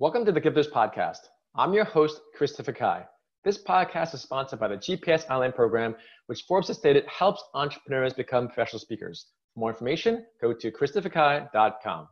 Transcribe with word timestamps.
Welcome 0.00 0.24
to 0.24 0.32
the 0.32 0.40
Gifters 0.40 0.70
Podcast. 0.70 1.18
I'm 1.54 1.74
your 1.74 1.84
host, 1.84 2.22
Christopher 2.34 2.72
Kai. 2.72 3.04
This 3.44 3.62
podcast 3.62 4.14
is 4.14 4.22
sponsored 4.22 4.58
by 4.58 4.68
the 4.68 4.76
GPS 4.76 5.28
Online 5.28 5.52
program, 5.52 5.94
which 6.24 6.44
Forbes 6.48 6.68
has 6.68 6.78
stated 6.78 7.04
helps 7.04 7.44
entrepreneurs 7.52 8.14
become 8.14 8.46
professional 8.46 8.80
speakers. 8.80 9.26
For 9.52 9.60
more 9.60 9.68
information, 9.68 10.24
go 10.40 10.54
to 10.54 10.72
christopherkai.com. 10.72 12.08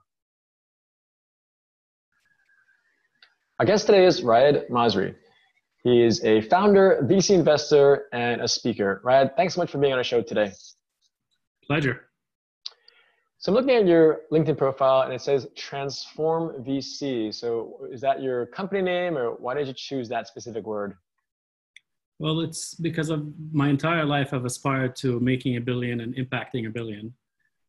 Our 3.59 3.65
guest 3.65 3.87
today 3.87 4.05
is 4.05 4.23
Raed 4.23 4.67
Masri. 4.71 5.15
He 5.83 6.03
is 6.03 6.23
a 6.27 6.43
founder, 6.43 7.07
VC 7.09 7.31
investor, 7.31 8.09
and 8.13 8.43
a 8.43 8.49
speaker. 8.49 9.01
Raed, 9.03 9.35
thanks 9.35 9.55
so 9.55 9.63
much 9.63 9.71
for 9.71 9.79
being 9.79 9.95
on 9.95 9.99
our 9.99 10.05
show 10.05 10.21
today. 10.21 10.53
Pleasure. 11.67 12.08
So 13.41 13.53
I'm 13.53 13.57
looking 13.57 13.77
at 13.77 13.87
your 13.87 14.23
LinkedIn 14.33 14.59
profile 14.59 15.03
and 15.03 15.13
it 15.13 15.21
says 15.21 15.47
Transform 15.55 16.65
VC. 16.65 17.33
So 17.33 17.87
is 17.93 18.01
that 18.01 18.21
your 18.21 18.47
company 18.47 18.83
name 18.83 19.17
or 19.17 19.31
why 19.31 19.55
did 19.55 19.69
you 19.69 19.75
choose 19.77 20.09
that 20.09 20.27
specific 20.27 20.67
word? 20.67 20.95
Well, 22.19 22.41
it's 22.41 22.75
because 22.75 23.11
of 23.11 23.29
my 23.53 23.69
entire 23.69 24.05
life 24.05 24.35
I've 24.35 24.45
aspired 24.45 24.97
to 24.97 25.21
making 25.21 25.57
a 25.57 25.61
billion 25.61 26.01
and 26.01 26.17
impacting 26.17 26.67
a 26.67 26.71
billion. 26.71 27.15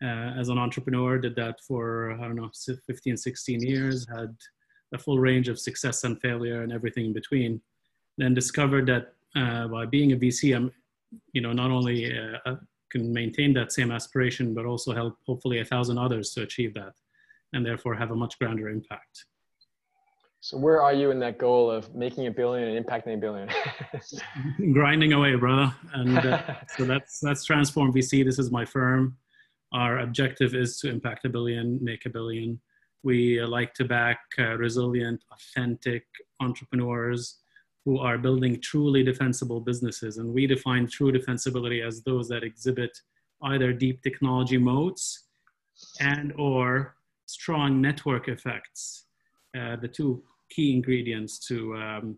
Uh, 0.01 0.33
as 0.39 0.49
an 0.49 0.57
entrepreneur, 0.57 1.19
did 1.19 1.35
that 1.35 1.59
for, 1.61 2.13
I 2.13 2.21
don't 2.21 2.35
know, 2.35 2.49
15, 2.87 3.15
16 3.15 3.61
years, 3.61 4.07
had 4.09 4.35
a 4.93 4.97
full 4.97 5.19
range 5.19 5.49
of 5.49 5.59
success 5.59 6.03
and 6.03 6.19
failure 6.19 6.63
and 6.63 6.71
everything 6.71 7.05
in 7.05 7.13
between. 7.13 7.61
Then 8.17 8.33
discovered 8.33 8.87
that 8.87 9.13
uh, 9.35 9.67
by 9.67 9.85
being 9.85 10.13
a 10.13 10.17
VC, 10.17 10.55
I'm, 10.55 10.71
you 11.33 11.41
know, 11.41 11.53
not 11.53 11.69
only 11.69 12.17
uh, 12.17 12.55
can 12.89 13.11
maintain 13.13 13.53
that 13.53 13.71
same 13.71 13.91
aspiration, 13.91 14.53
but 14.53 14.65
also 14.65 14.93
help 14.93 15.17
hopefully 15.25 15.59
a 15.59 15.65
thousand 15.65 15.97
others 15.97 16.31
to 16.33 16.43
achieve 16.43 16.73
that 16.73 16.93
and 17.53 17.65
therefore 17.65 17.95
have 17.95 18.11
a 18.11 18.15
much 18.15 18.37
grander 18.39 18.69
impact. 18.69 19.25
So 20.41 20.57
where 20.57 20.81
are 20.81 20.93
you 20.93 21.11
in 21.11 21.19
that 21.19 21.37
goal 21.37 21.69
of 21.69 21.93
making 21.93 22.27
a 22.27 22.31
billion 22.31 22.69
and 22.69 22.85
impacting 22.85 23.15
a 23.15 23.17
billion? 23.17 23.49
Grinding 24.73 25.11
away, 25.11 25.35
brother. 25.35 25.73
And 25.93 26.17
uh, 26.17 26.55
so 26.77 26.85
that's 26.85 27.19
that's 27.19 27.43
Transform 27.43 27.91
VC. 27.91 28.23
This 28.23 28.39
is 28.39 28.49
my 28.49 28.63
firm. 28.63 29.17
Our 29.73 29.99
objective 29.99 30.55
is 30.55 30.79
to 30.79 30.89
impact 30.89 31.25
a 31.25 31.29
billion, 31.29 31.77
make 31.83 32.05
a 32.05 32.09
billion. 32.09 32.59
We 33.03 33.41
uh, 33.41 33.47
like 33.47 33.73
to 33.75 33.85
back 33.85 34.19
uh, 34.37 34.57
resilient, 34.57 35.23
authentic 35.31 36.05
entrepreneurs 36.39 37.39
who 37.89 37.97
are 37.97 38.19
building 38.19 38.61
truly 38.61 39.01
defensible 39.01 39.59
businesses. 39.59 40.17
And 40.17 40.31
we 40.31 40.45
define 40.45 40.85
true 40.87 41.11
defensibility 41.11 41.83
as 41.83 42.03
those 42.03 42.27
that 42.27 42.43
exhibit 42.43 42.95
either 43.41 43.73
deep 43.73 44.03
technology 44.03 44.59
moats 44.59 45.23
and 45.99 46.31
or 46.37 46.95
strong 47.25 47.81
network 47.81 48.27
effects, 48.27 49.05
uh, 49.59 49.75
the 49.77 49.87
two 49.87 50.21
key 50.51 50.71
ingredients 50.71 51.39
to, 51.47 51.75
um, 51.77 52.15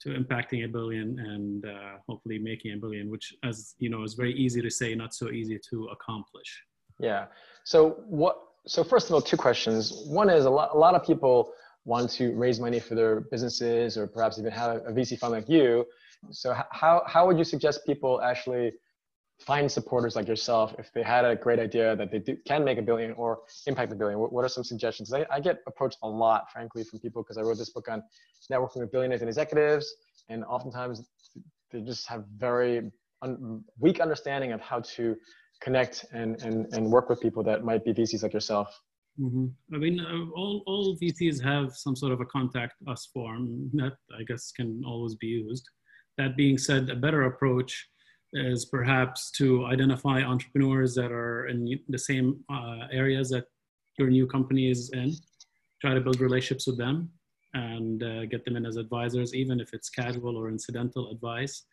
to 0.00 0.08
impacting 0.20 0.64
a 0.64 0.68
billion 0.68 1.18
and 1.18 1.66
uh, 1.66 1.96
hopefully 2.08 2.38
making 2.38 2.72
a 2.72 2.78
billion, 2.78 3.10
which 3.10 3.34
as 3.44 3.74
you 3.78 3.90
know, 3.90 4.02
is 4.02 4.14
very 4.14 4.32
easy 4.44 4.62
to 4.62 4.70
say, 4.70 4.94
not 4.94 5.12
so 5.12 5.28
easy 5.30 5.60
to 5.68 5.86
accomplish. 5.92 6.50
Yeah. 6.98 7.26
So 7.64 8.02
what, 8.06 8.38
so 8.66 8.82
first 8.82 9.08
of 9.08 9.12
all, 9.14 9.20
two 9.20 9.36
questions. 9.36 10.02
One 10.06 10.30
is 10.30 10.46
a 10.46 10.50
lot, 10.58 10.70
a 10.72 10.78
lot 10.78 10.94
of 10.94 11.04
people 11.04 11.52
want 11.84 12.10
to 12.10 12.34
raise 12.34 12.60
money 12.60 12.78
for 12.78 12.94
their 12.94 13.20
businesses 13.30 13.96
or 13.96 14.06
perhaps 14.06 14.38
even 14.38 14.52
have 14.52 14.76
a 14.86 14.92
VC 14.92 15.18
fund 15.18 15.32
like 15.32 15.48
you. 15.48 15.86
So 16.30 16.54
how, 16.70 17.02
how 17.06 17.26
would 17.26 17.38
you 17.38 17.44
suggest 17.44 17.86
people 17.86 18.20
actually 18.20 18.72
find 19.40 19.70
supporters 19.70 20.16
like 20.16 20.28
yourself 20.28 20.74
if 20.78 20.92
they 20.92 21.02
had 21.02 21.24
a 21.24 21.34
great 21.34 21.58
idea 21.58 21.96
that 21.96 22.10
they 22.10 22.18
do, 22.18 22.36
can 22.46 22.62
make 22.62 22.76
a 22.78 22.82
billion 22.82 23.12
or 23.12 23.40
impact 23.66 23.92
a 23.92 23.94
billion? 23.96 24.18
What, 24.18 24.32
what 24.32 24.44
are 24.44 24.48
some 24.48 24.64
suggestions? 24.64 25.12
I, 25.12 25.24
I 25.30 25.40
get 25.40 25.58
approached 25.66 25.98
a 26.02 26.08
lot, 26.08 26.50
frankly, 26.52 26.84
from 26.84 26.98
people 26.98 27.22
because 27.22 27.38
I 27.38 27.42
wrote 27.42 27.56
this 27.56 27.70
book 27.70 27.88
on 27.88 28.02
networking 28.52 28.80
with 28.80 28.92
billionaires 28.92 29.22
and 29.22 29.28
executives. 29.28 29.94
And 30.28 30.44
oftentimes 30.44 31.02
they 31.72 31.80
just 31.80 32.06
have 32.08 32.24
very 32.36 32.90
un, 33.22 33.64
weak 33.78 34.00
understanding 34.00 34.52
of 34.52 34.60
how 34.60 34.80
to 34.80 35.16
connect 35.60 36.06
and, 36.12 36.42
and, 36.42 36.66
and 36.72 36.90
work 36.90 37.08
with 37.08 37.20
people 37.20 37.42
that 37.44 37.64
might 37.64 37.84
be 37.84 37.92
VCs 37.92 38.22
like 38.22 38.34
yourself. 38.34 38.68
Mm-hmm. 39.18 39.46
I 39.74 39.78
mean, 39.78 40.00
uh, 40.00 40.30
all, 40.34 40.62
all 40.66 40.96
VCs 40.96 41.42
have 41.42 41.74
some 41.74 41.96
sort 41.96 42.12
of 42.12 42.20
a 42.20 42.26
contact 42.26 42.74
us 42.88 43.08
form 43.12 43.70
that 43.74 43.94
I 44.18 44.22
guess 44.26 44.52
can 44.52 44.82
always 44.86 45.14
be 45.14 45.28
used. 45.28 45.68
That 46.18 46.36
being 46.36 46.58
said, 46.58 46.88
a 46.90 46.96
better 46.96 47.24
approach 47.24 47.88
is 48.32 48.66
perhaps 48.66 49.30
to 49.32 49.66
identify 49.66 50.22
entrepreneurs 50.22 50.94
that 50.94 51.10
are 51.10 51.48
in 51.48 51.78
the 51.88 51.98
same 51.98 52.44
uh, 52.52 52.86
areas 52.92 53.30
that 53.30 53.44
your 53.98 54.08
new 54.08 54.26
company 54.26 54.70
is 54.70 54.90
in, 54.92 55.12
try 55.80 55.94
to 55.94 56.00
build 56.00 56.20
relationships 56.20 56.66
with 56.66 56.78
them 56.78 57.10
and 57.54 58.02
uh, 58.02 58.26
get 58.26 58.44
them 58.44 58.56
in 58.56 58.64
as 58.64 58.76
advisors, 58.76 59.34
even 59.34 59.60
if 59.60 59.74
it's 59.74 59.90
casual 59.90 60.36
or 60.36 60.48
incidental 60.48 61.10
advice. 61.10 61.64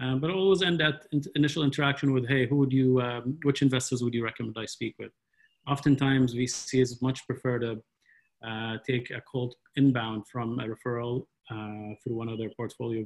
Um, 0.00 0.20
but 0.20 0.30
always 0.30 0.62
end 0.62 0.80
that 0.80 1.06
in- 1.12 1.22
initial 1.36 1.62
interaction 1.62 2.12
with, 2.12 2.26
hey, 2.26 2.46
who 2.46 2.56
would 2.56 2.72
you, 2.72 3.00
um, 3.00 3.38
which 3.44 3.62
investors 3.62 4.02
would 4.02 4.14
you 4.14 4.24
recommend 4.24 4.56
I 4.58 4.66
speak 4.66 4.94
with? 4.98 5.12
Oftentimes 5.70 6.34
VCs 6.34 7.00
much 7.00 7.26
prefer 7.26 7.58
to 7.60 7.82
uh, 8.46 8.76
take 8.86 9.10
a 9.10 9.20
cold 9.30 9.54
inbound 9.76 10.26
from 10.26 10.58
a 10.58 10.66
referral 10.66 11.26
uh, 11.50 11.94
through 12.02 12.16
one 12.16 12.28
of 12.28 12.38
their 12.38 12.50
portfolio 12.56 13.04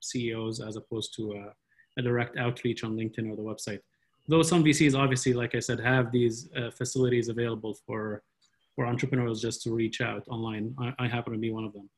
CEOs 0.00 0.60
as 0.60 0.76
opposed 0.76 1.14
to 1.16 1.32
a, 1.32 2.00
a, 2.00 2.02
direct 2.02 2.36
outreach 2.38 2.84
on 2.84 2.96
LinkedIn 2.96 3.30
or 3.30 3.36
the 3.36 3.42
website. 3.42 3.80
Though 4.28 4.42
some 4.42 4.62
VCs 4.62 4.96
obviously, 4.96 5.32
like 5.32 5.54
I 5.54 5.60
said, 5.60 5.80
have 5.80 6.12
these 6.12 6.48
uh, 6.56 6.70
facilities 6.70 7.28
available 7.28 7.76
for, 7.86 8.22
for 8.74 8.86
entrepreneurs 8.86 9.40
just 9.40 9.62
to 9.62 9.74
reach 9.74 10.00
out 10.00 10.24
online. 10.28 10.74
I, 10.78 10.92
I 11.04 11.08
happen 11.08 11.32
to 11.32 11.38
be 11.38 11.50
one 11.50 11.64
of 11.64 11.72
them. 11.72 11.88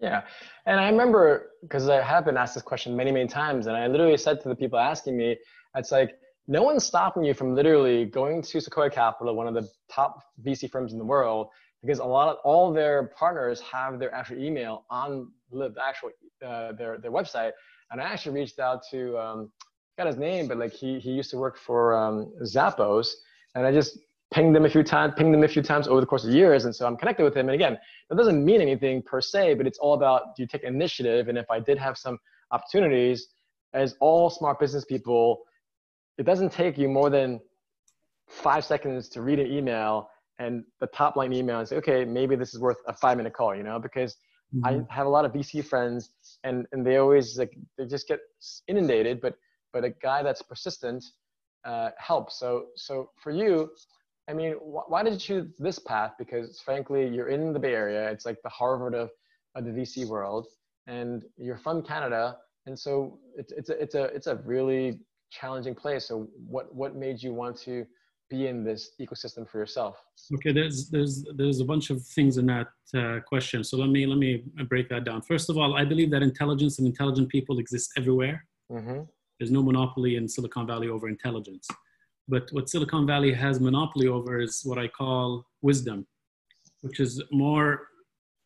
Yeah. 0.00 0.22
And 0.66 0.80
I 0.80 0.88
remember, 0.88 1.50
because 1.62 1.88
I 1.88 2.00
have 2.02 2.24
been 2.24 2.36
asked 2.36 2.54
this 2.54 2.62
question 2.62 2.96
many, 2.96 3.12
many 3.12 3.28
times, 3.28 3.66
and 3.66 3.76
I 3.76 3.86
literally 3.86 4.16
said 4.16 4.40
to 4.42 4.48
the 4.48 4.56
people 4.56 4.78
asking 4.78 5.16
me, 5.16 5.36
it's 5.74 5.92
like, 5.92 6.12
no 6.50 6.64
one's 6.64 6.84
stopping 6.84 7.22
you 7.22 7.32
from 7.32 7.54
literally 7.54 8.04
going 8.04 8.42
to 8.42 8.60
Sequoia 8.60 8.90
Capital, 8.90 9.36
one 9.36 9.46
of 9.46 9.54
the 9.54 9.70
top 9.88 10.24
VC 10.42 10.68
firms 10.68 10.92
in 10.92 10.98
the 10.98 11.04
world, 11.04 11.46
because 11.80 12.00
a 12.00 12.04
lot 12.04 12.28
of 12.28 12.38
all 12.42 12.72
their 12.72 13.04
partners 13.16 13.60
have 13.60 14.00
their 14.00 14.12
actual 14.12 14.36
email 14.42 14.84
on 14.90 15.30
the 15.52 15.72
actual 15.80 16.10
uh, 16.44 16.72
their 16.72 16.98
their 16.98 17.12
website. 17.12 17.52
And 17.92 18.00
I 18.00 18.04
actually 18.04 18.40
reached 18.40 18.58
out 18.58 18.82
to 18.90 19.16
um, 19.16 19.52
got 19.96 20.08
his 20.08 20.16
name, 20.16 20.48
but 20.48 20.58
like 20.58 20.72
he 20.72 20.98
he 20.98 21.12
used 21.12 21.30
to 21.30 21.38
work 21.38 21.56
for 21.56 21.94
um, 21.96 22.32
Zappos, 22.42 23.12
and 23.54 23.64
I 23.64 23.70
just 23.70 24.00
pinged 24.34 24.54
them 24.54 24.64
a 24.64 24.70
few 24.70 24.82
times, 24.82 25.14
pinged 25.16 25.32
them 25.32 25.44
a 25.44 25.48
few 25.48 25.62
times 25.62 25.86
over 25.86 26.00
the 26.00 26.06
course 26.06 26.24
of 26.24 26.30
years, 26.30 26.64
and 26.64 26.74
so 26.74 26.84
I'm 26.84 26.96
connected 26.96 27.22
with 27.22 27.36
him. 27.36 27.48
And 27.48 27.54
again, 27.54 27.78
that 28.08 28.16
doesn't 28.16 28.44
mean 28.44 28.60
anything 28.60 29.02
per 29.02 29.20
se, 29.20 29.54
but 29.54 29.68
it's 29.68 29.78
all 29.78 29.94
about 29.94 30.34
do 30.34 30.42
you 30.42 30.48
take 30.48 30.64
initiative? 30.64 31.28
And 31.28 31.38
if 31.38 31.48
I 31.48 31.60
did 31.60 31.78
have 31.78 31.96
some 31.96 32.18
opportunities, 32.50 33.28
as 33.72 33.94
all 34.00 34.30
smart 34.30 34.58
business 34.58 34.84
people 34.84 35.44
it 36.20 36.26
doesn't 36.26 36.52
take 36.52 36.76
you 36.76 36.86
more 36.86 37.08
than 37.08 37.40
five 38.28 38.62
seconds 38.62 39.08
to 39.08 39.22
read 39.22 39.38
an 39.38 39.50
email 39.50 40.10
and 40.38 40.64
the 40.78 40.86
top 40.88 41.16
line 41.16 41.32
email 41.32 41.60
and 41.60 41.66
say, 41.66 41.76
okay, 41.76 42.04
maybe 42.04 42.36
this 42.36 42.52
is 42.52 42.60
worth 42.60 42.76
a 42.86 42.92
five 42.92 43.16
minute 43.16 43.32
call, 43.32 43.56
you 43.56 43.62
know, 43.62 43.78
because 43.78 44.16
mm-hmm. 44.54 44.66
I 44.66 44.94
have 44.94 45.06
a 45.06 45.08
lot 45.08 45.24
of 45.24 45.32
VC 45.32 45.64
friends 45.64 46.10
and, 46.44 46.66
and 46.72 46.86
they 46.86 46.98
always 46.98 47.38
like, 47.38 47.56
they 47.78 47.86
just 47.86 48.06
get 48.06 48.20
inundated, 48.68 49.22
but, 49.22 49.36
but 49.72 49.82
a 49.82 49.88
guy 49.88 50.22
that's 50.22 50.42
persistent 50.42 51.02
uh, 51.64 51.88
helps. 51.96 52.38
So, 52.38 52.66
so 52.76 53.10
for 53.16 53.30
you, 53.30 53.70
I 54.28 54.34
mean, 54.34 54.52
wh- 54.56 54.90
why 54.90 55.02
did 55.02 55.14
you 55.14 55.18
choose 55.18 55.46
this 55.58 55.78
path? 55.78 56.12
Because 56.18 56.60
frankly, 56.60 57.08
you're 57.08 57.28
in 57.28 57.54
the 57.54 57.58
Bay 57.58 57.72
Area. 57.74 58.10
It's 58.10 58.26
like 58.26 58.42
the 58.42 58.50
Harvard 58.50 58.94
of, 58.94 59.08
of 59.54 59.64
the 59.64 59.70
VC 59.70 60.06
world 60.06 60.48
and 60.86 61.24
you're 61.38 61.56
from 61.56 61.82
Canada. 61.82 62.36
And 62.66 62.78
so 62.78 63.18
it's, 63.38 63.52
it's 63.52 63.70
a, 63.70 63.82
it's 63.82 63.94
a, 63.94 64.04
it's 64.04 64.26
a 64.26 64.36
really 64.36 65.00
challenging 65.30 65.74
place. 65.74 66.06
So 66.08 66.28
what 66.46 66.74
what 66.74 66.94
made 66.96 67.22
you 67.22 67.32
want 67.32 67.56
to 67.62 67.86
be 68.28 68.46
in 68.46 68.62
this 68.64 68.92
ecosystem 69.00 69.48
for 69.48 69.58
yourself? 69.58 69.96
Okay, 70.36 70.52
there's 70.52 70.88
there's 70.90 71.24
there's 71.34 71.60
a 71.60 71.64
bunch 71.64 71.90
of 71.90 72.02
things 72.02 72.38
in 72.38 72.46
that 72.46 72.68
uh, 72.96 73.20
question. 73.26 73.64
So 73.64 73.76
let 73.76 73.90
me 73.90 74.06
let 74.06 74.18
me 74.18 74.44
break 74.68 74.88
that 74.88 75.04
down. 75.04 75.22
First 75.22 75.50
of 75.50 75.58
all, 75.58 75.76
I 75.76 75.84
believe 75.84 76.10
that 76.12 76.22
intelligence 76.22 76.78
and 76.78 76.86
intelligent 76.86 77.28
people 77.28 77.58
exist 77.58 77.90
everywhere. 77.96 78.46
Mm-hmm. 78.70 79.00
There's 79.38 79.50
no 79.50 79.62
monopoly 79.62 80.16
in 80.16 80.28
Silicon 80.28 80.66
Valley 80.66 80.88
over 80.88 81.08
intelligence. 81.08 81.66
But 82.28 82.48
what 82.52 82.68
Silicon 82.68 83.06
Valley 83.06 83.32
has 83.32 83.58
monopoly 83.58 84.06
over 84.06 84.40
is 84.40 84.62
what 84.64 84.78
I 84.78 84.86
call 84.86 85.46
wisdom, 85.62 86.06
which 86.82 87.00
is 87.00 87.22
more 87.32 87.88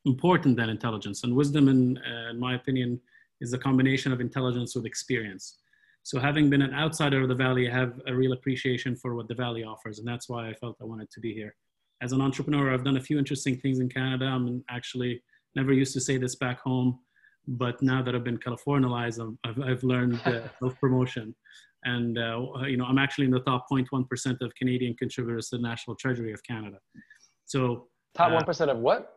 important 0.07 0.57
than 0.57 0.71
intelligence. 0.71 1.25
And 1.25 1.35
wisdom, 1.35 1.69
in, 1.69 1.99
uh, 1.99 2.31
in 2.31 2.39
my 2.39 2.55
opinion, 2.55 3.01
is 3.41 3.53
a 3.53 3.59
combination 3.59 4.13
of 4.13 4.21
intelligence 4.21 4.75
with 4.75 4.87
experience. 4.87 5.59
So 6.05 6.21
having 6.21 6.51
been 6.51 6.61
an 6.61 6.75
outsider 6.75 7.23
of 7.23 7.29
the 7.29 7.35
Valley, 7.35 7.69
I 7.69 7.73
have 7.73 7.99
a 8.07 8.15
real 8.15 8.35
appreciation 8.35 8.95
for 8.95 9.15
what 9.15 9.27
the 9.27 9.35
Valley 9.35 9.65
offers. 9.65 9.99
And 9.99 10.07
that's 10.07 10.29
why 10.29 10.49
I 10.49 10.53
felt 10.53 10.77
I 10.81 10.85
wanted 10.85 11.11
to 11.11 11.21
be 11.21 11.33
here. 11.33 11.57
As 12.03 12.13
an 12.13 12.21
entrepreneur, 12.21 12.73
I've 12.73 12.85
done 12.85 12.99
a 12.99 13.01
few 13.01 13.19
interesting 13.19 13.59
things 13.59 13.81
in 13.81 13.89
Canada. 13.89 14.27
I'm 14.27 14.63
actually 14.69 15.23
never 15.57 15.73
used 15.73 15.95
to 15.95 16.01
say 16.01 16.19
this 16.19 16.35
back 16.35 16.61
home, 16.61 16.99
but 17.49 17.81
now 17.81 18.03
that 18.03 18.15
I've 18.15 18.23
been 18.23 18.37
Californialized, 18.37 19.35
I've, 19.45 19.61
I've 19.63 19.83
learned 19.83 20.21
uh, 20.27 20.43
self-promotion. 20.61 21.35
And, 21.85 22.19
uh, 22.19 22.49
you 22.67 22.77
know, 22.77 22.85
I'm 22.85 22.99
actually 22.99 23.25
in 23.25 23.31
the 23.31 23.41
top 23.41 23.67
0.1% 23.73 24.41
of 24.43 24.55
Canadian 24.57 24.95
contributors 24.97 25.49
to 25.51 25.57
the 25.57 25.63
National 25.63 25.97
Treasury 25.97 26.33
of 26.35 26.43
Canada. 26.43 26.79
So 27.47 27.89
top 28.15 28.31
1% 28.31 28.69
uh, 28.69 28.73
of 28.73 28.79
what? 28.79 29.11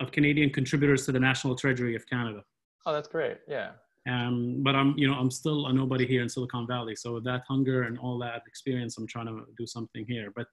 of 0.00 0.12
Canadian 0.12 0.50
contributors 0.50 1.04
to 1.06 1.12
the 1.12 1.20
National 1.20 1.54
Treasury 1.54 1.94
of 1.94 2.08
Canada. 2.08 2.42
Oh, 2.86 2.92
that's 2.92 3.08
great. 3.08 3.38
Yeah. 3.46 3.72
Um, 4.10 4.62
but 4.62 4.74
I'm, 4.74 4.94
you 4.96 5.06
know, 5.08 5.14
I'm 5.14 5.30
still 5.30 5.66
a 5.66 5.72
nobody 5.72 6.06
here 6.06 6.22
in 6.22 6.28
Silicon 6.28 6.66
Valley. 6.66 6.96
So 6.96 7.14
with 7.14 7.24
that 7.24 7.42
hunger 7.48 7.82
and 7.82 7.98
all 7.98 8.18
that 8.18 8.42
experience, 8.46 8.98
I'm 8.98 9.06
trying 9.06 9.26
to 9.26 9.44
do 9.56 9.66
something 9.66 10.04
here. 10.08 10.32
But 10.34 10.46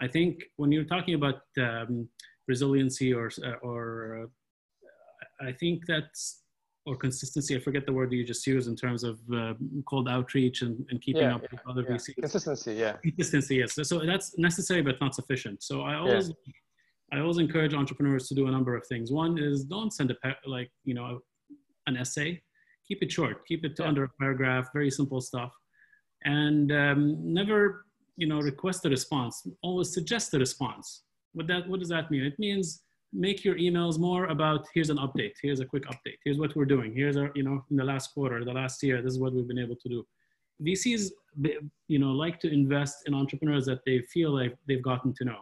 I 0.00 0.08
think 0.08 0.42
when 0.56 0.72
you're 0.72 0.84
talking 0.84 1.14
about 1.14 1.40
um, 1.60 2.08
resiliency 2.48 3.12
or, 3.14 3.30
or 3.62 4.28
uh, 5.42 5.46
I 5.46 5.52
think 5.52 5.82
that's, 5.86 6.42
or 6.84 6.96
consistency, 6.96 7.56
I 7.56 7.58
forget 7.58 7.84
the 7.84 7.92
word 7.92 8.12
you 8.12 8.24
just 8.24 8.46
used 8.46 8.68
in 8.68 8.76
terms 8.76 9.02
of 9.04 9.18
uh, 9.34 9.54
cold 9.88 10.08
outreach 10.08 10.62
and, 10.62 10.86
and 10.90 11.00
keeping 11.00 11.22
Yeah, 11.22 11.36
up 11.36 11.42
with 11.42 11.60
other 11.68 11.82
yeah. 11.82 11.96
VCs. 11.96 12.14
Consistency. 12.20 12.74
Yeah. 12.74 12.96
Consistency, 13.02 13.56
yes. 13.56 13.78
So 13.88 13.98
that's 14.06 14.38
necessary 14.38 14.82
but 14.82 15.00
not 15.00 15.14
sufficient. 15.14 15.62
So 15.62 15.82
I 15.82 15.96
always, 15.96 16.32
I 17.12 17.18
always 17.20 17.38
encourage 17.38 17.74
entrepreneurs 17.74 18.28
to 18.28 18.34
do 18.34 18.46
a 18.46 18.50
number 18.50 18.76
of 18.76 18.86
things. 18.86 19.10
One 19.12 19.38
is 19.38 19.64
don't 19.64 19.92
send 19.92 20.10
a 20.12 20.16
like 20.46 20.70
you 20.84 20.94
know 20.94 21.20
an 21.86 21.96
essay. 21.96 22.42
Keep 22.88 23.02
it 23.02 23.10
short. 23.12 23.46
Keep 23.46 23.64
it 23.64 23.76
to 23.76 23.82
Yeah. 23.82 23.88
under 23.88 24.04
a 24.04 24.08
paragraph. 24.20 24.68
Very 24.72 24.90
simple 24.90 25.20
stuff, 25.20 25.52
and 26.24 26.70
um, 26.72 27.00
never 27.40 27.84
you 28.16 28.26
know 28.26 28.40
request 28.40 28.84
a 28.86 28.90
response. 28.90 29.46
Always 29.62 29.92
suggest 29.92 30.34
a 30.34 30.38
response. 30.38 31.02
What 31.32 31.46
that 31.48 31.68
what 31.68 31.80
does 31.80 31.88
that 31.90 32.10
mean? 32.10 32.22
It 32.24 32.38
means 32.38 32.82
make 33.12 33.44
your 33.44 33.56
emails 33.56 33.98
more 33.98 34.26
about 34.26 34.66
here's 34.74 34.90
an 34.90 34.98
update. 34.98 35.34
Here's 35.42 35.60
a 35.60 35.64
quick 35.72 35.84
update. 35.92 36.18
Here's 36.24 36.38
what 36.38 36.54
we're 36.56 36.64
doing. 36.76 36.92
Here's 36.94 37.16
our 37.16 37.30
you 37.34 37.42
know 37.42 37.64
in 37.70 37.76
the 37.76 37.84
last 37.92 38.06
quarter, 38.14 38.44
the 38.44 38.52
last 38.62 38.82
year. 38.82 39.02
This 39.02 39.12
is 39.14 39.20
what 39.20 39.32
we've 39.34 39.48
been 39.48 39.58
able 39.66 39.76
to 39.76 39.88
do. 39.88 40.06
VCs, 40.62 41.10
you 41.88 41.98
know, 41.98 42.12
like 42.12 42.40
to 42.40 42.48
invest 42.50 42.96
in 43.06 43.12
entrepreneurs 43.14 43.66
that 43.66 43.80
they 43.84 44.00
feel 44.14 44.30
like 44.30 44.56
they've 44.66 44.82
gotten 44.82 45.12
to 45.18 45.24
know. 45.24 45.40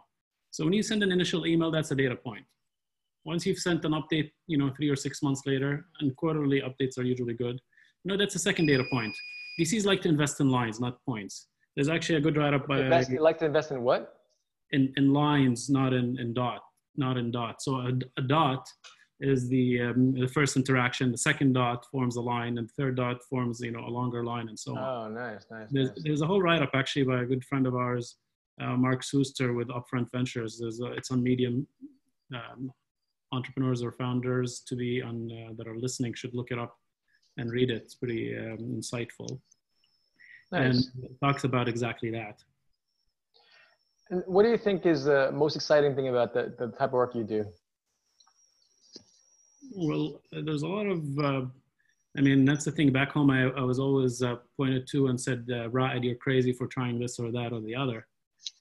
So 0.50 0.64
when 0.64 0.72
you 0.72 0.82
send 0.82 1.02
an 1.04 1.12
initial 1.12 1.46
email, 1.46 1.70
that's 1.70 1.92
a 1.92 1.94
data 1.94 2.16
point. 2.16 2.44
Once 3.24 3.46
you've 3.46 3.58
sent 3.58 3.84
an 3.84 3.92
update, 3.92 4.30
you 4.46 4.58
know, 4.58 4.70
three 4.76 4.88
or 4.88 4.96
six 4.96 5.22
months 5.22 5.42
later, 5.46 5.86
and 6.00 6.14
quarterly 6.16 6.60
updates 6.60 6.98
are 6.98 7.02
usually 7.02 7.34
good, 7.34 7.58
you 8.04 8.10
know, 8.10 8.16
that's 8.16 8.34
a 8.34 8.38
second 8.38 8.66
data 8.66 8.84
point. 8.90 9.14
VCs 9.58 9.86
like 9.86 10.02
to 10.02 10.08
invest 10.08 10.40
in 10.40 10.50
lines, 10.50 10.80
not 10.80 10.98
points. 11.06 11.48
There's 11.74 11.88
actually 11.88 12.16
a 12.16 12.20
good 12.20 12.36
write-up 12.36 12.68
by 12.68 12.80
Invest, 12.80 13.10
you 13.10 13.20
like 13.20 13.38
to 13.38 13.46
invest 13.46 13.70
in 13.70 13.82
what? 13.82 14.20
in, 14.72 14.92
in 14.96 15.12
lines, 15.12 15.70
not 15.70 15.92
in, 15.92 16.18
in 16.18 16.34
dot, 16.34 16.62
not 16.96 17.16
in 17.16 17.30
dot. 17.30 17.62
So 17.62 17.76
a, 17.76 17.92
a 18.18 18.22
dot 18.22 18.66
is 19.20 19.48
the, 19.48 19.80
um, 19.80 20.14
the 20.18 20.28
first 20.28 20.56
interaction. 20.56 21.12
The 21.12 21.18
second 21.18 21.54
dot 21.54 21.86
forms 21.90 22.16
a 22.16 22.20
line, 22.20 22.58
and 22.58 22.68
the 22.68 22.72
third 22.76 22.96
dot 22.96 23.22
forms, 23.30 23.60
you 23.60 23.70
know, 23.70 23.86
a 23.86 23.88
longer 23.88 24.24
line, 24.24 24.48
and 24.48 24.58
so 24.58 24.76
on. 24.76 24.78
Oh, 24.78 25.08
nice, 25.08 25.46
nice. 25.50 25.68
There's, 25.70 25.88
nice. 25.90 25.98
there's 26.02 26.22
a 26.22 26.26
whole 26.26 26.42
write-up 26.42 26.70
actually 26.74 27.04
by 27.04 27.22
a 27.22 27.24
good 27.24 27.44
friend 27.44 27.66
of 27.66 27.74
ours, 27.74 28.16
uh, 28.60 28.76
Mark 28.76 29.02
Suster 29.02 29.56
with 29.56 29.68
Upfront 29.68 30.10
Ventures. 30.12 30.58
There's 30.60 30.80
a, 30.80 30.92
it's 30.92 31.10
on 31.10 31.22
Medium. 31.22 31.66
Um, 32.34 32.70
entrepreneurs 33.36 33.82
or 33.82 33.92
founders 33.92 34.50
to 34.68 34.74
be 34.76 35.02
on 35.02 35.16
uh, 35.32 35.52
that 35.56 35.66
are 35.66 35.78
listening 35.86 36.12
should 36.14 36.34
look 36.34 36.50
it 36.50 36.58
up 36.58 36.74
and 37.38 37.50
read 37.50 37.70
it. 37.70 37.82
It's 37.82 37.96
pretty 38.02 38.36
um, 38.36 38.58
insightful 38.78 39.40
Nice. 40.52 40.88
and 40.94 41.04
it 41.04 41.20
talks 41.20 41.44
about 41.44 41.68
exactly 41.68 42.10
that. 42.10 42.42
And 44.10 44.22
what 44.26 44.42
do 44.44 44.50
you 44.50 44.58
think 44.58 44.86
is 44.86 45.04
the 45.04 45.30
most 45.32 45.56
exciting 45.56 45.94
thing 45.94 46.08
about 46.08 46.34
the, 46.34 46.54
the 46.58 46.68
type 46.68 46.90
of 46.90 46.92
work 46.92 47.14
you 47.14 47.24
do? 47.24 47.44
Well, 49.74 50.20
there's 50.30 50.62
a 50.62 50.68
lot 50.68 50.86
of. 50.86 51.18
Uh, 51.18 51.46
I 52.16 52.20
mean, 52.20 52.44
that's 52.44 52.64
the 52.64 52.70
thing. 52.70 52.92
Back 52.92 53.10
home, 53.10 53.30
I, 53.30 53.48
I 53.48 53.62
was 53.62 53.80
always 53.80 54.22
uh, 54.22 54.36
pointed 54.56 54.86
to 54.88 55.08
and 55.08 55.20
said, 55.20 55.48
uh, 55.50 55.68
"Raed, 55.70 56.04
you're 56.04 56.14
crazy 56.14 56.52
for 56.52 56.66
trying 56.68 57.00
this 57.00 57.18
or 57.18 57.32
that 57.32 57.52
or 57.52 57.60
the 57.60 57.74
other." 57.74 58.06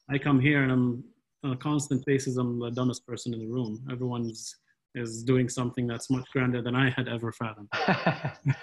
I 0.10 0.18
come 0.18 0.40
here 0.40 0.64
and 0.64 0.72
I'm 0.72 1.04
on 1.44 1.52
a 1.52 1.58
constant 1.58 2.04
basis. 2.06 2.38
I'm 2.38 2.58
the 2.60 2.72
dumbest 2.72 3.06
person 3.06 3.34
in 3.34 3.42
the 3.42 3.48
room. 3.48 3.86
Everyone's 3.92 4.56
is 4.96 5.24
doing 5.24 5.50
something 5.50 5.88
that's 5.88 6.10
much 6.10 6.28
grander 6.32 6.62
than 6.62 6.76
I 6.76 6.90
had 6.90 7.08
ever 7.08 7.32
fathomed. 7.32 7.70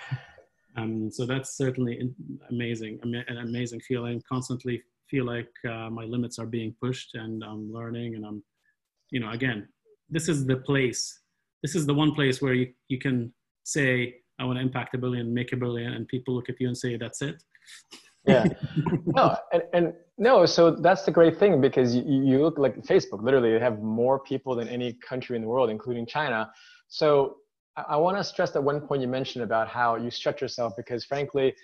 Um, 0.77 1.11
so 1.11 1.27
that's 1.27 1.57
certainly 1.57 2.13
amazing, 2.49 3.01
an 3.03 3.39
amazing 3.39 3.81
feeling. 3.81 4.23
Constantly 4.29 4.83
feel 5.09 5.25
like 5.25 5.51
uh, 5.69 5.91
my 5.91 6.05
limits 6.05 6.39
are 6.39 6.47
being 6.47 6.75
pushed, 6.81 7.15
and 7.15 7.43
I'm 7.43 7.73
learning. 7.73 8.15
And 8.15 8.25
I'm, 8.25 8.43
you 9.11 9.21
know, 9.21 9.31
again, 9.31 9.69
this 10.09 10.29
is 10.29 10.47
the 10.47 10.57
place. 10.57 11.21
This 11.63 11.75
is 11.75 11.87
the 11.87 11.95
one 11.95 12.15
place 12.15 12.41
where 12.41 12.55
you, 12.55 12.73
you 12.89 12.99
can 12.99 13.33
say, 13.65 14.17
"I 14.39 14.45
want 14.45 14.59
to 14.59 14.63
impact 14.63 14.95
a 14.95 14.99
billion, 14.99 15.35
make 15.35 15.53
a 15.53 15.57
billion, 15.57 15.93
and 15.93 16.07
people 16.09 16.35
look 16.35 16.49
at 16.49 16.61
you 16.61 16.69
and 16.69 16.77
say, 16.77 16.97
"That's 16.97 17.23
it." 17.23 17.43
Yeah. 18.27 18.45
No, 19.07 19.37
and, 19.53 19.63
and 19.73 19.93
no, 20.19 20.47
so 20.47 20.71
that's 20.71 21.05
the 21.05 21.11
great 21.11 21.39
thing 21.39 21.61
because 21.61 21.95
you, 21.95 22.03
you 22.03 22.43
look 22.43 22.59
like 22.59 22.77
Facebook, 22.85 23.23
literally, 23.23 23.53
they 23.53 23.59
have 23.59 23.81
more 23.81 24.19
people 24.19 24.55
than 24.55 24.69
any 24.69 24.93
country 24.95 25.37
in 25.37 25.43
the 25.43 25.49
world, 25.49 25.71
including 25.71 26.07
China. 26.07 26.51
So 26.89 27.37
I, 27.77 27.83
I 27.91 27.97
want 27.97 28.17
to 28.19 28.25
stress 28.25 28.51
that 28.53 28.63
one 28.63 28.81
point 28.81 29.03
you 29.03 29.09
mentioned 29.09 29.43
about 29.45 29.69
how 29.69 29.97
you 29.97 30.11
stretch 30.11 30.41
yourself 30.41 30.75
because, 30.77 31.05
frankly, 31.05 31.55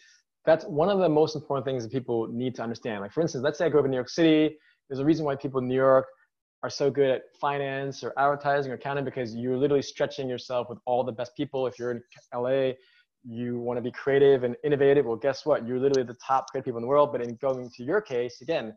that's 0.45 0.65
one 0.65 0.89
of 0.89 0.99
the 0.99 1.09
most 1.09 1.37
important 1.37 1.67
things 1.67 1.83
that 1.83 1.93
people 1.93 2.29
need 2.29 2.55
to 2.57 2.63
understand. 2.63 3.01
Like, 3.01 3.13
for 3.13 3.21
instance, 3.21 3.43
let's 3.45 3.59
say 3.59 3.67
I 3.67 3.69
grew 3.69 3.81
up 3.81 3.85
in 3.85 3.91
New 3.91 3.97
York 3.97 4.09
City. 4.09 4.57
There's 4.89 5.01
a 5.01 5.05
reason 5.05 5.25
why 5.25 5.37
people 5.37 5.61
in 5.61 5.69
New 5.69 5.75
York 5.75 6.07
are 6.63 6.71
so 6.71 6.91
good 6.91 7.11
at 7.11 7.23
finance 7.41 8.03
or 8.03 8.13
advertising 8.19 8.73
or 8.73 8.77
accounting 8.77 9.05
because 9.05 9.35
you're 9.35 9.57
literally 9.57 9.83
stretching 9.83 10.29
yourself 10.29 10.69
with 10.71 10.79
all 10.87 11.05
the 11.05 11.13
best 11.13 11.37
people. 11.37 11.67
If 11.67 11.79
you're 11.79 11.91
in 11.91 12.03
LA, 12.35 12.73
you 13.29 13.59
want 13.59 13.77
to 13.77 13.83
be 13.83 13.91
creative 13.91 14.45
and 14.45 14.57
innovative. 14.63 15.05
Well, 15.05 15.17
guess 15.17 15.45
what? 15.45 15.67
You're 15.67 15.81
literally 15.81 16.07
the 16.07 16.17
top 16.25 16.47
creative 16.51 16.65
people 16.67 16.79
in 16.79 16.83
the 16.83 16.89
world. 16.89 17.11
But 17.11 17.23
in 17.23 17.35
going 17.37 17.69
to 17.71 17.83
your 17.83 18.01
case, 18.01 18.41
again, 18.41 18.75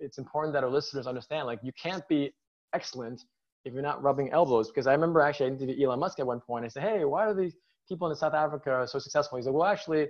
it's 0.00 0.18
important 0.18 0.52
that 0.54 0.62
our 0.62 0.70
listeners 0.70 1.06
understand 1.06 1.46
like 1.46 1.60
you 1.62 1.72
can't 1.72 2.06
be 2.06 2.32
excellent 2.74 3.22
if 3.64 3.72
you're 3.72 3.82
not 3.82 4.02
rubbing 4.02 4.30
elbows. 4.30 4.68
Because 4.68 4.86
I 4.86 4.92
remember 4.92 5.20
actually 5.20 5.46
I 5.46 5.48
interviewed 5.50 5.82
Elon 5.82 6.00
Musk 6.00 6.20
at 6.20 6.26
one 6.26 6.40
point. 6.40 6.64
I 6.64 6.68
said, 6.68 6.82
hey, 6.82 7.04
why 7.04 7.24
are 7.24 7.34
these 7.34 7.54
people 7.88 8.10
in 8.10 8.16
South 8.16 8.34
Africa 8.34 8.86
so 8.86 8.98
successful? 8.98 9.36
He's 9.36 9.46
like, 9.46 9.54
well, 9.54 9.66
actually, 9.66 10.08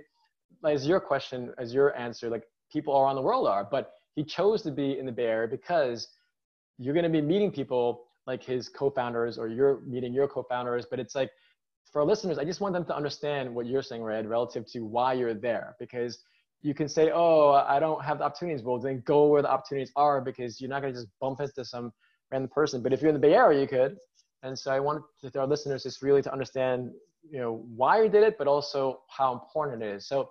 as 0.65 0.85
your 0.85 0.99
question, 0.99 1.53
as 1.57 1.73
your 1.73 1.95
answer, 1.97 2.29
like 2.29 2.43
people 2.71 2.97
around 2.97 3.15
the 3.15 3.21
world 3.21 3.47
are. 3.47 3.65
But 3.69 3.93
he 4.15 4.25
chose 4.25 4.61
to 4.63 4.71
be 4.71 4.99
in 4.99 5.05
the 5.05 5.11
Bay 5.11 5.25
Area 5.25 5.47
because 5.47 6.09
you're 6.77 6.93
going 6.93 7.03
to 7.03 7.09
be 7.09 7.21
meeting 7.21 7.51
people 7.51 8.03
like 8.27 8.43
his 8.43 8.67
co-founders 8.67 9.37
or 9.37 9.47
you're 9.47 9.79
meeting 9.81 10.13
your 10.13 10.27
co-founders. 10.27 10.85
But 10.89 10.99
it's 10.99 11.15
like 11.15 11.31
for 11.91 12.01
our 12.01 12.07
listeners, 12.07 12.37
I 12.37 12.45
just 12.45 12.61
want 12.61 12.73
them 12.73 12.85
to 12.85 12.95
understand 12.95 13.53
what 13.53 13.65
you're 13.65 13.81
saying, 13.81 14.03
Red, 14.03 14.27
relative 14.27 14.65
to 14.73 14.81
why 14.81 15.13
you're 15.13 15.33
there. 15.33 15.75
Because 15.79 16.19
you 16.61 16.73
can 16.73 16.87
say, 16.87 17.11
oh, 17.13 17.51
I 17.51 17.79
don't 17.79 18.03
have 18.03 18.19
the 18.19 18.25
opportunities. 18.25 18.63
Well, 18.63 18.79
then 18.79 19.01
go 19.05 19.27
where 19.27 19.41
the 19.41 19.49
opportunities 19.49 19.91
are 19.95 20.21
because 20.21 20.59
you're 20.59 20.69
not 20.69 20.81
going 20.81 20.93
to 20.93 20.99
just 20.99 21.09
bump 21.19 21.39
into 21.39 21.63
some 21.65 21.91
random 22.31 22.49
person. 22.53 22.83
But 22.83 22.93
if 22.93 23.01
you're 23.01 23.09
in 23.09 23.15
the 23.15 23.19
Bay 23.19 23.33
Area, 23.33 23.61
you 23.61 23.67
could. 23.67 23.97
And 24.43 24.57
so 24.57 24.71
I 24.71 24.79
want 24.79 25.03
our 25.35 25.47
listeners 25.47 25.83
just 25.83 26.01
really 26.01 26.21
to 26.21 26.31
understand, 26.31 26.91
you 27.29 27.39
know, 27.39 27.65
why 27.75 28.03
you 28.03 28.09
did 28.09 28.23
it, 28.23 28.37
but 28.37 28.47
also 28.47 29.01
how 29.07 29.33
important 29.33 29.81
it 29.81 29.95
is. 29.95 30.07
So 30.07 30.29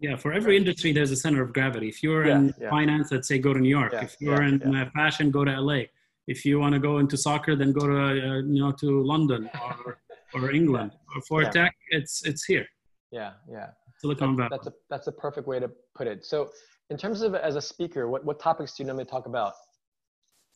Yeah, 0.00 0.16
for 0.16 0.32
every 0.32 0.56
industry, 0.56 0.92
there's 0.92 1.10
a 1.10 1.16
center 1.16 1.42
of 1.42 1.52
gravity. 1.52 1.88
If 1.88 2.02
you're 2.02 2.26
Yeah, 2.26 2.38
in 2.38 2.54
yeah. 2.60 2.70
finance, 2.70 3.12
let's 3.12 3.28
say 3.28 3.38
go 3.38 3.52
to 3.52 3.60
New 3.60 3.68
York. 3.68 3.92
Yeah, 3.92 4.04
if 4.04 4.16
you're 4.20 4.42
in 4.42 4.62
uh, 4.62 4.90
fashion, 4.94 5.30
go 5.30 5.44
to 5.44 5.60
LA. 5.60 5.82
If 6.26 6.44
you 6.44 6.58
want 6.58 6.72
to 6.74 6.80
go 6.80 6.98
into 6.98 7.16
soccer, 7.16 7.54
then 7.54 7.72
go 7.72 7.86
to 7.86 8.00
uh, 8.02 8.14
you 8.54 8.60
know 8.62 8.72
to 8.72 9.02
London 9.02 9.50
or 9.84 9.98
or 10.34 10.52
England. 10.52 10.92
Or 11.14 11.22
for 11.22 11.42
Yeah. 11.42 11.50
tech, 11.50 11.74
it's 11.90 12.24
it's 12.26 12.44
here, 12.44 12.66
yeah, 13.10 13.32
yeah. 13.50 13.70
Silicon 14.00 14.36
Valley. 14.36 14.48
That's 14.50 14.66
a 14.66 14.72
that's 14.90 15.06
a 15.06 15.12
perfect 15.12 15.46
way 15.46 15.58
to 15.60 15.70
put 15.94 16.06
it. 16.06 16.24
So 16.24 16.50
in 16.90 16.96
terms 16.96 17.22
of 17.22 17.34
as 17.34 17.56
a 17.56 17.62
speaker, 17.62 18.08
what, 18.08 18.24
what 18.24 18.38
topics 18.38 18.76
do 18.76 18.82
you 18.82 18.86
normally 18.86 19.06
talk 19.06 19.26
about? 19.26 19.54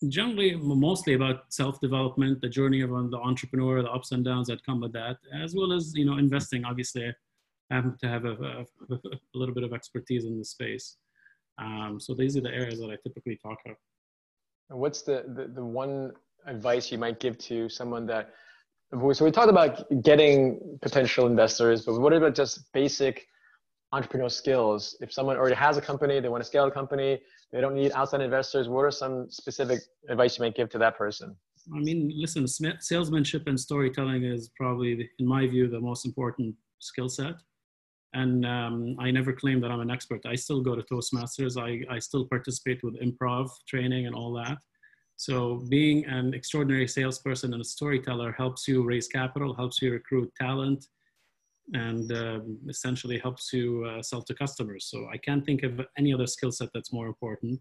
Generally, 0.08 0.54
mostly 0.56 1.14
about 1.14 1.52
self-development, 1.52 2.40
the 2.40 2.48
journey 2.48 2.82
of 2.82 2.90
the 2.90 3.16
entrepreneur, 3.16 3.82
the 3.82 3.90
ups 3.90 4.12
and 4.12 4.24
downs 4.24 4.46
that 4.46 4.64
come 4.64 4.80
with 4.80 4.92
that, 4.92 5.16
as 5.34 5.54
well 5.56 5.72
as 5.72 5.92
you 5.94 6.04
know 6.04 6.18
investing. 6.18 6.64
Obviously, 6.64 7.12
I 7.70 7.74
happen 7.74 7.96
to 8.00 8.08
have 8.08 8.24
a, 8.24 8.32
a, 8.32 8.64
a 8.94 9.36
little 9.40 9.54
bit 9.54 9.64
of 9.64 9.72
expertise 9.72 10.24
in 10.24 10.38
the 10.38 10.44
space. 10.44 10.96
Um, 11.58 11.98
so 11.98 12.14
these 12.14 12.36
are 12.36 12.40
the 12.40 12.50
areas 12.50 12.78
that 12.80 12.90
I 12.90 12.96
typically 13.02 13.36
talk 13.42 13.58
about. 13.64 13.76
What's 14.68 15.02
the, 15.02 15.24
the, 15.34 15.48
the 15.48 15.64
one 15.64 16.12
advice 16.46 16.92
you 16.92 16.98
might 16.98 17.20
give 17.20 17.36
to 17.38 17.68
someone 17.68 18.06
that, 18.06 18.34
so 18.90 19.24
we 19.24 19.30
talked 19.30 19.50
about 19.50 19.84
getting 20.02 20.78
potential 20.80 21.26
investors, 21.26 21.84
but 21.84 22.00
what 22.00 22.12
about 22.12 22.34
just 22.34 22.72
basic 22.72 23.26
entrepreneurial 23.92 24.30
skills? 24.30 24.96
If 25.00 25.12
someone 25.12 25.36
already 25.36 25.56
has 25.56 25.76
a 25.76 25.82
company, 25.82 26.20
they 26.20 26.28
want 26.28 26.42
to 26.42 26.46
scale 26.46 26.66
a 26.66 26.70
company, 26.70 27.20
they 27.52 27.60
don't 27.60 27.74
need 27.74 27.92
outside 27.92 28.20
investors, 28.20 28.68
what 28.68 28.82
are 28.82 28.90
some 28.90 29.30
specific 29.30 29.80
advice 30.08 30.38
you 30.38 30.44
might 30.44 30.54
give 30.54 30.68
to 30.70 30.78
that 30.78 30.96
person? 30.96 31.36
I 31.74 31.80
mean, 31.80 32.10
listen, 32.14 32.46
salesmanship 32.80 33.46
and 33.46 33.60
storytelling 33.60 34.24
is 34.24 34.50
probably, 34.56 35.08
in 35.18 35.26
my 35.26 35.46
view, 35.46 35.68
the 35.68 35.80
most 35.80 36.06
important 36.06 36.54
skill 36.78 37.08
set. 37.08 37.34
And 38.14 38.46
um, 38.46 38.96
I 38.98 39.10
never 39.10 39.34
claim 39.34 39.60
that 39.60 39.70
I'm 39.70 39.80
an 39.80 39.90
expert. 39.90 40.22
I 40.24 40.34
still 40.34 40.62
go 40.62 40.74
to 40.74 40.82
Toastmasters. 40.82 41.60
I, 41.60 41.94
I 41.94 41.98
still 41.98 42.26
participate 42.26 42.82
with 42.82 42.98
improv 43.02 43.50
training 43.68 44.06
and 44.06 44.14
all 44.14 44.32
that. 44.34 44.56
So 45.18 45.64
being 45.68 46.06
an 46.06 46.32
extraordinary 46.32 46.86
salesperson 46.86 47.52
and 47.52 47.60
a 47.60 47.64
storyteller 47.64 48.30
helps 48.30 48.68
you 48.68 48.84
raise 48.84 49.08
capital, 49.08 49.52
helps 49.52 49.82
you 49.82 49.90
recruit 49.90 50.32
talent, 50.36 50.86
and 51.72 52.12
um, 52.12 52.58
essentially 52.68 53.18
helps 53.18 53.52
you 53.52 53.84
uh, 53.84 54.00
sell 54.00 54.22
to 54.22 54.32
customers. 54.32 54.86
So 54.88 55.08
I 55.12 55.16
can't 55.16 55.44
think 55.44 55.64
of 55.64 55.80
any 55.98 56.14
other 56.14 56.28
skill 56.28 56.52
set 56.52 56.68
that's 56.72 56.92
more 56.92 57.08
important. 57.08 57.60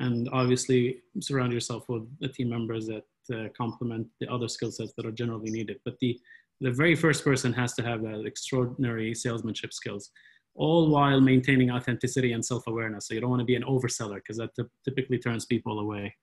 And 0.00 0.28
obviously, 0.32 0.98
surround 1.20 1.52
yourself 1.52 1.88
with 1.88 2.08
the 2.18 2.26
team 2.26 2.48
members 2.48 2.88
that 2.88 3.04
uh, 3.32 3.48
complement 3.56 4.08
the 4.18 4.26
other 4.26 4.48
skill 4.48 4.72
sets 4.72 4.92
that 4.96 5.06
are 5.06 5.12
generally 5.12 5.52
needed. 5.52 5.78
But 5.84 5.96
the, 6.00 6.18
the 6.60 6.72
very 6.72 6.96
first 6.96 7.22
person 7.22 7.52
has 7.52 7.72
to 7.74 7.84
have 7.84 8.02
that 8.02 8.24
extraordinary 8.26 9.14
salesmanship 9.14 9.72
skills, 9.72 10.10
all 10.56 10.90
while 10.90 11.20
maintaining 11.20 11.70
authenticity 11.70 12.32
and 12.32 12.44
self-awareness. 12.44 13.06
So 13.06 13.14
you 13.14 13.20
don't 13.20 13.30
want 13.30 13.40
to 13.40 13.46
be 13.46 13.54
an 13.54 13.62
overseller 13.62 14.16
because 14.16 14.38
that 14.38 14.50
typically 14.84 15.18
turns 15.18 15.44
people 15.46 15.78
away 15.78 16.16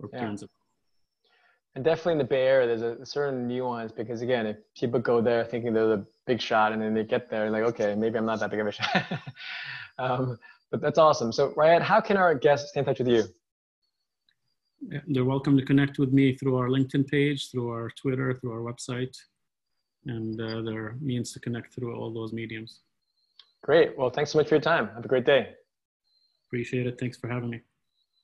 or 0.00 0.08
yeah. 0.12 0.20
turns 0.20 0.44
and 1.74 1.84
definitely 1.84 2.12
in 2.12 2.18
the 2.18 2.24
Bay 2.24 2.46
Area, 2.46 2.66
there's 2.66 2.82
a 2.82 3.04
certain 3.04 3.48
nuance 3.48 3.90
because 3.90 4.22
again, 4.22 4.46
if 4.46 4.56
people 4.76 5.00
go 5.00 5.20
there 5.20 5.44
thinking 5.44 5.72
they're 5.72 5.88
the 5.88 6.06
big 6.26 6.40
shot 6.40 6.72
and 6.72 6.80
then 6.80 6.94
they 6.94 7.02
get 7.02 7.28
there 7.28 7.44
and 7.44 7.52
like, 7.52 7.64
okay, 7.64 7.94
maybe 7.94 8.16
I'm 8.16 8.26
not 8.26 8.40
that 8.40 8.50
big 8.50 8.60
of 8.60 8.66
a 8.68 8.72
shot. 8.78 9.04
um, 9.98 10.38
but 10.70 10.80
that's 10.80 10.98
awesome. 10.98 11.32
So 11.32 11.52
Ryan, 11.56 11.82
how 11.82 12.00
can 12.00 12.16
our 12.16 12.34
guests 12.34 12.70
stay 12.70 12.80
in 12.80 12.86
touch 12.86 13.00
with 13.00 13.08
you? 13.08 13.24
They're 15.08 15.24
welcome 15.24 15.56
to 15.56 15.64
connect 15.64 15.98
with 15.98 16.12
me 16.12 16.36
through 16.36 16.56
our 16.56 16.68
LinkedIn 16.68 17.08
page, 17.08 17.50
through 17.50 17.70
our 17.70 17.90
Twitter, 17.90 18.34
through 18.34 18.52
our 18.52 18.60
website, 18.72 19.16
and 20.06 20.38
uh, 20.40 20.60
there 20.60 20.86
are 20.86 20.96
means 21.00 21.32
to 21.32 21.40
connect 21.40 21.74
through 21.74 21.96
all 21.96 22.12
those 22.12 22.34
mediums. 22.34 22.80
Great. 23.62 23.96
Well, 23.96 24.10
thanks 24.10 24.32
so 24.32 24.38
much 24.38 24.48
for 24.48 24.56
your 24.56 24.62
time. 24.62 24.90
Have 24.94 25.06
a 25.06 25.08
great 25.08 25.24
day. 25.24 25.54
Appreciate 26.48 26.86
it. 26.86 27.00
Thanks 27.00 27.16
for 27.16 27.28
having 27.28 27.48
me. 27.48 27.62